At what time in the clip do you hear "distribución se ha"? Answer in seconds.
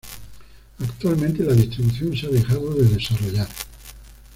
1.53-2.29